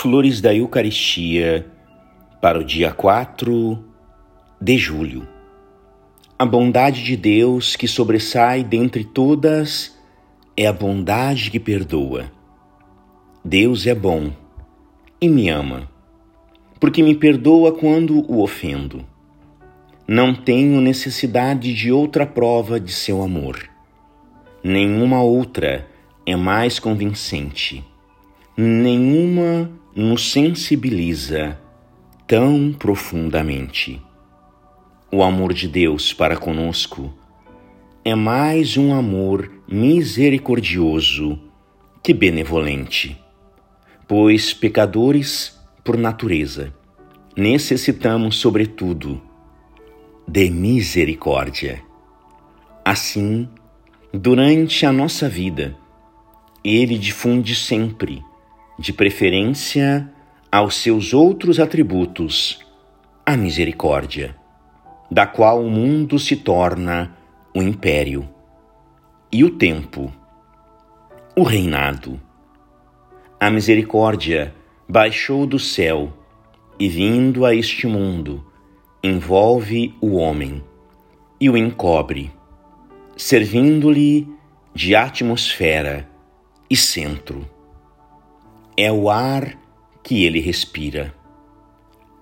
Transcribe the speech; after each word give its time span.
Flores 0.00 0.40
da 0.40 0.54
Eucaristia 0.54 1.66
para 2.40 2.58
o 2.58 2.64
dia 2.64 2.90
4 2.90 3.84
de 4.58 4.78
julho. 4.78 5.28
A 6.38 6.46
bondade 6.46 7.04
de 7.04 7.18
Deus 7.18 7.76
que 7.76 7.86
sobressai 7.86 8.64
dentre 8.64 9.04
todas 9.04 9.94
é 10.56 10.66
a 10.66 10.72
bondade 10.72 11.50
que 11.50 11.60
perdoa. 11.60 12.32
Deus 13.44 13.86
é 13.86 13.94
bom 13.94 14.32
e 15.20 15.28
me 15.28 15.50
ama, 15.50 15.86
porque 16.80 17.02
me 17.02 17.14
perdoa 17.14 17.70
quando 17.70 18.20
o 18.20 18.42
ofendo. 18.42 19.04
Não 20.08 20.34
tenho 20.34 20.80
necessidade 20.80 21.74
de 21.74 21.92
outra 21.92 22.24
prova 22.24 22.80
de 22.80 22.90
seu 22.90 23.20
amor. 23.20 23.68
Nenhuma 24.64 25.20
outra 25.22 25.86
é 26.24 26.34
mais 26.36 26.78
convincente. 26.78 27.84
Nenhuma 28.56 29.70
nos 30.00 30.32
sensibiliza 30.32 31.58
tão 32.26 32.72
profundamente. 32.72 34.00
O 35.12 35.22
amor 35.22 35.52
de 35.52 35.68
Deus 35.68 36.10
para 36.14 36.38
conosco 36.38 37.12
é 38.02 38.14
mais 38.14 38.78
um 38.78 38.94
amor 38.94 39.52
misericordioso 39.68 41.38
que 42.02 42.14
benevolente, 42.14 43.22
pois 44.08 44.54
pecadores 44.54 45.60
por 45.84 45.98
natureza 45.98 46.72
necessitamos, 47.36 48.36
sobretudo, 48.36 49.20
de 50.26 50.48
misericórdia. 50.48 51.82
Assim, 52.82 53.46
durante 54.14 54.86
a 54.86 54.92
nossa 54.92 55.28
vida, 55.28 55.76
Ele 56.64 56.96
difunde 56.96 57.54
sempre, 57.54 58.22
de 58.80 58.94
preferência 58.94 60.10
aos 60.50 60.76
seus 60.76 61.12
outros 61.12 61.60
atributos, 61.60 62.60
a 63.26 63.36
misericórdia 63.36 64.34
da 65.10 65.26
qual 65.26 65.62
o 65.62 65.68
mundo 65.68 66.18
se 66.18 66.34
torna 66.34 67.14
o 67.54 67.60
império, 67.60 68.26
e 69.30 69.44
o 69.44 69.50
tempo, 69.50 70.10
o 71.36 71.42
reinado. 71.42 72.18
A 73.38 73.50
misericórdia 73.50 74.54
baixou 74.88 75.46
do 75.46 75.58
céu 75.58 76.10
e, 76.78 76.88
vindo 76.88 77.44
a 77.44 77.54
este 77.54 77.86
mundo, 77.86 78.42
envolve 79.04 79.94
o 80.00 80.14
homem 80.14 80.64
e 81.38 81.50
o 81.50 81.56
encobre, 81.56 82.32
servindo-lhe 83.14 84.26
de 84.74 84.96
atmosfera 84.96 86.08
e 86.70 86.74
centro. 86.74 87.46
É 88.82 88.90
o 88.90 89.10
ar 89.10 89.58
que 90.02 90.24
ele 90.24 90.40
respira, 90.40 91.14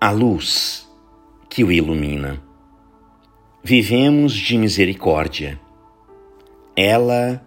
a 0.00 0.10
luz 0.10 0.90
que 1.48 1.62
o 1.62 1.70
ilumina 1.70 2.42
vivemos 3.62 4.32
de 4.32 4.58
misericórdia. 4.58 5.60
Ela 6.76 7.40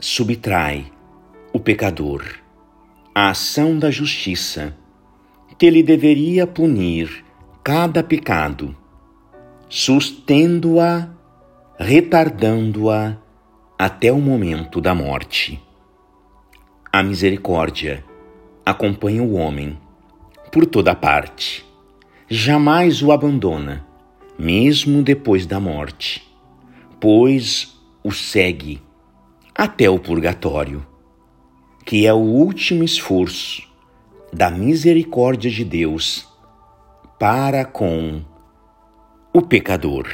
subtrai 0.00 0.90
o 1.52 1.60
pecador 1.60 2.24
à 3.14 3.28
ação 3.28 3.78
da 3.78 3.90
justiça, 3.90 4.74
que 5.58 5.68
lhe 5.68 5.82
deveria 5.82 6.46
punir 6.46 7.22
cada 7.62 8.02
pecado, 8.02 8.74
sustendo-a, 9.68 11.10
retardando-a 11.78 13.14
até 13.78 14.10
o 14.10 14.18
momento 14.18 14.80
da 14.80 14.94
morte. 14.94 15.62
A 16.90 17.02
misericórdia 17.02 18.07
acompanha 18.68 19.22
o 19.22 19.32
homem 19.32 19.78
por 20.52 20.66
toda 20.66 20.94
parte, 20.94 21.64
jamais 22.28 23.02
o 23.02 23.10
abandona 23.10 23.86
mesmo 24.38 25.02
depois 25.02 25.46
da 25.46 25.58
morte, 25.58 26.22
pois 27.00 27.80
o 28.04 28.12
segue 28.12 28.80
até 29.54 29.88
o 29.88 29.98
purgatório, 29.98 30.86
que 31.84 32.06
é 32.06 32.12
o 32.12 32.18
último 32.18 32.84
esforço 32.84 33.66
da 34.32 34.50
misericórdia 34.50 35.50
de 35.50 35.64
Deus 35.64 36.28
para 37.18 37.64
com 37.64 38.22
o 39.32 39.40
pecador. 39.40 40.06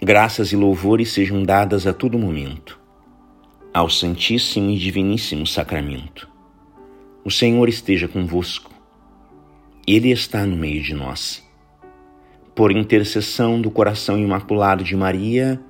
Graças 0.00 0.50
e 0.50 0.56
louvores 0.56 1.12
sejam 1.12 1.42
dadas 1.42 1.86
a 1.86 1.92
todo 1.92 2.18
momento 2.18 2.80
ao 3.72 3.90
Santíssimo 3.90 4.70
e 4.70 4.78
Diviníssimo 4.78 5.46
Sacramento. 5.46 6.35
O 7.26 7.30
Senhor 7.32 7.68
esteja 7.68 8.06
convosco, 8.06 8.70
Ele 9.84 10.12
está 10.12 10.46
no 10.46 10.54
meio 10.54 10.80
de 10.80 10.94
nós 10.94 11.44
por 12.54 12.70
intercessão 12.70 13.60
do 13.60 13.68
coração 13.68 14.16
imaculado 14.16 14.84
de 14.84 14.94
Maria 14.94 15.60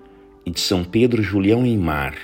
e 0.45 0.51
de 0.51 0.61
São 0.61 0.85
Pedro 0.85 1.23
Julião 1.23 1.65
em 1.65 1.79
Mar, 1.79 2.15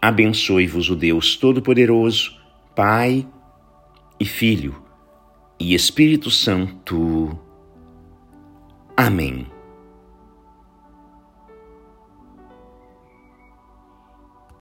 abençoe-vos 0.00 0.88
o 0.88 0.96
Deus 0.96 1.36
Todo-Poderoso, 1.36 2.34
Pai 2.74 3.28
e 4.18 4.24
Filho 4.24 4.82
e 5.58 5.74
Espírito 5.74 6.30
Santo. 6.30 7.38
Amém. 8.96 9.46